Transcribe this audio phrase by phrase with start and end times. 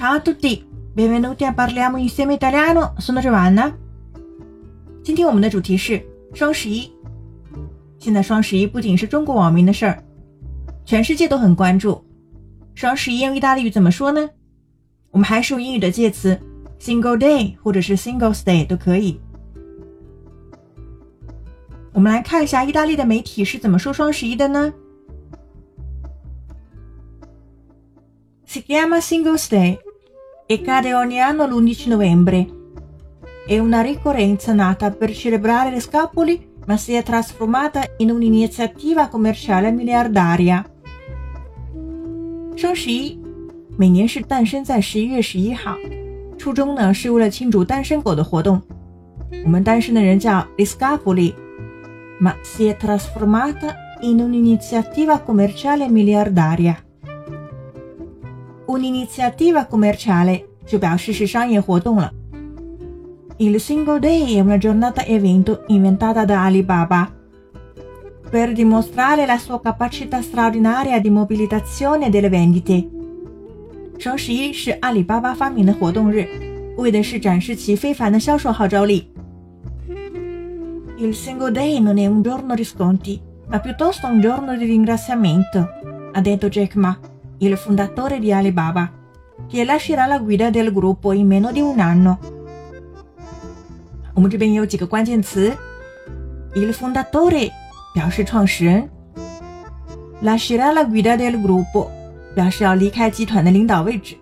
[0.00, 0.64] Ciao a tutti,
[0.94, 2.94] benvenuti a Parliamo insieme italiano.
[2.96, 3.70] Sono Giovanna。
[5.02, 6.90] 今天我们的主题是双十一。
[7.98, 10.02] 现在双十一不仅是中国网民的事儿，
[10.86, 12.02] 全世界都很关注。
[12.74, 14.26] 双十一用意大利语怎么说呢？
[15.10, 16.40] 我们还是用英语的介词
[16.80, 19.20] Single Day 或者是 Singles Day 都可以。
[21.92, 24.72] 我们来看一下意大利的媒体是怎么说双十一的呢
[28.48, 29.78] ？Si chiama Singles Day
[30.49, 32.47] e cade ogni anno l'11 novembre.
[33.45, 39.71] È una ricorrenza nata per celebrare le scapoli, ma si è trasformata in un'iniziativa commerciale
[39.71, 40.65] miliardaria.
[42.55, 43.19] 双十一
[43.77, 45.75] 每年是诞生在十一月十一号，
[46.37, 48.61] 初衷呢是为了庆祝单身狗的活动。
[49.43, 56.77] 我们单身的人叫 le scapoli。ma si è trasformata in un'iniziativa commerciale miliardaria.
[58.69, 62.11] Un'iniziativa commerciale 就表示是商业活动了。
[63.37, 67.11] Il Single Day è una giornata evento inventata da Alibaba
[68.29, 72.89] per dimostrare la sua capacità straordinaria di mobilitazione delle vendite.
[73.97, 76.27] 双十一是阿里巴巴发明的活动日，
[76.77, 79.09] 为的是展示其非凡的销售号召力。
[80.97, 85.67] il Single Day non è un giorno di sconti, ma piuttosto un giorno di ringraziamento,
[86.13, 86.97] ha detto Jack Ma,
[87.39, 88.91] il fondatore di Alibaba,
[89.47, 92.17] che lascerà la guida del gruppo in meno di un anno.
[94.13, 95.53] 我们这边也有几个关键词，
[96.55, 97.51] il fondatore
[97.93, 98.89] 表示创始人，
[100.21, 101.89] lascerà la guida del gruppo
[102.33, 104.15] 表示要离开集团的领导位置。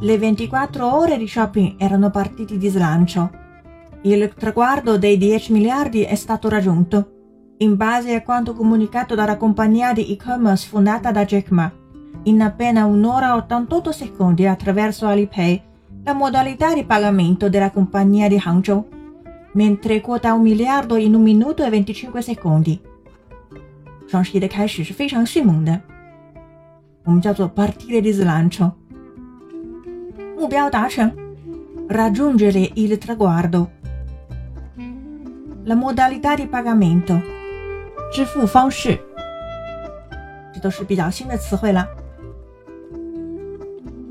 [0.00, 3.30] Le 24 ore di shopping erano partiti di slancio
[4.02, 7.11] il traguardo dei 10 miliardi è stato raggiunto,
[7.62, 11.70] in base a quanto comunicato dalla compagnia di e-commerce fondata da Jack Ma.
[12.24, 15.62] In appena un'ora e 88 secondi attraverso Alipay,
[16.04, 18.86] la modalità di pagamento della compagnia di Hangzhou,
[19.52, 22.80] mentre quota un miliardo in un minuto e 25 secondi.
[24.06, 25.80] 双十一的开始是非常迅猛的，
[27.04, 28.72] 我们叫做 partire di slancio。
[30.38, 31.12] 目标达成，
[31.88, 37.20] raggiungere il traguardo。La modalità di pagamento，
[38.12, 38.98] 支付方式，
[40.54, 41.86] 这都是比较新的词汇了。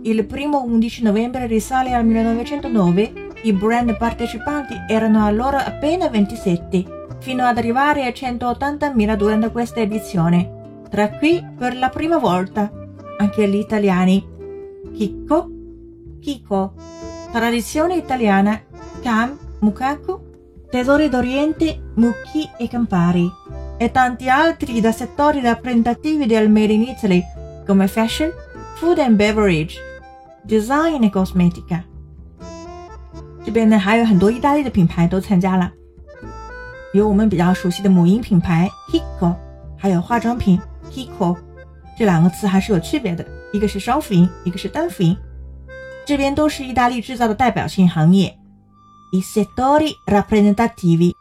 [0.03, 3.25] Il primo 11 novembre risale al 1909.
[3.43, 6.85] I brand partecipanti erano allora appena 27,
[7.19, 10.81] fino ad arrivare a 180.000 durante questa edizione.
[10.89, 12.71] Tra qui, per la prima volta,
[13.17, 14.25] anche gli italiani.
[14.93, 15.49] Chicco,
[16.19, 16.73] Kiko,
[17.31, 18.61] tradizione italiana,
[19.01, 20.19] Cam, Mukaku,
[20.69, 23.29] Tesori d'Oriente, Mucchi e Campari
[23.82, 27.24] E tanti altri da settori rappresentativi del Made in Italy
[27.66, 28.30] come fashion,
[28.76, 29.74] food and beverage,
[30.46, 31.82] design e cosmetica。
[33.44, 35.72] 这边呢还有很多意大利的品牌都参加了，
[36.94, 39.34] 有我们比较熟悉的母婴品牌 Hiko，
[39.76, 40.60] 还有化妆品
[40.92, 41.36] Hiko。
[41.98, 45.16] 这两个词还是有区别的，一个是双辅音，一个是单辅音。
[46.06, 48.32] 这边都是意大利制造的代表性行业。
[49.12, 51.14] i settori rappresentativi.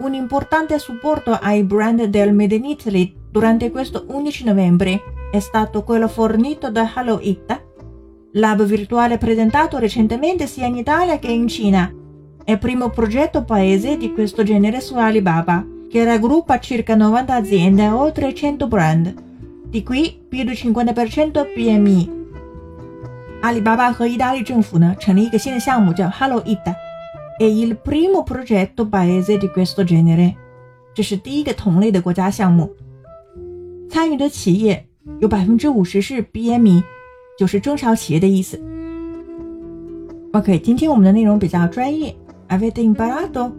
[0.00, 5.84] Un importante supporto ai brand del Made in Italy durante questo 11 novembre è stato
[5.84, 7.64] quello fornito da Hello It,
[8.32, 11.92] lab virtuale presentato recentemente sia in Italia che in Cina.
[12.44, 17.84] È il primo progetto paese di questo genere su Alibaba, che raggruppa circa 90 aziende
[17.84, 19.14] e oltre 100 brand,
[19.64, 22.20] di cui più del 50% PMI.
[23.42, 26.74] 阿里巴巴和意大利政府呢成立一个新的项目，叫 Hello Ita。
[27.39, 30.33] È il primo progetto paese di questo genere。
[30.95, 32.71] 这是第一个同类的国家项目。
[33.91, 34.87] 参与的企业
[35.19, 36.81] 有百分之五十是 BME，
[37.37, 38.59] 就是中小企业的意思。
[40.33, 42.15] OK，今天我们的内容比较专业。
[42.49, 43.51] Avete imparato？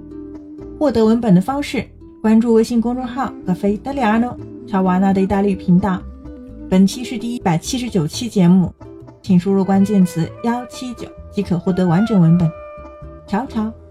[0.76, 1.86] 获得文本的方式：
[2.20, 4.36] 关注微信公众号 “Caffè Italiano”
[4.66, 6.02] 乔瓦纳的意大利频道。
[6.68, 8.74] 本期是第一百七十九期节目。
[9.22, 12.50] 请输入关键词幺七九即可获得完整文本。
[13.28, 13.87] 瞧瞧。